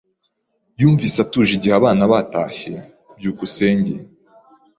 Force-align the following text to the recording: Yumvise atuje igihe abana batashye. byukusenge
Yumvise 0.81 1.17
atuje 1.25 1.51
igihe 1.55 1.73
abana 1.79 2.03
batashye. 2.13 2.71
byukusenge 3.17 3.93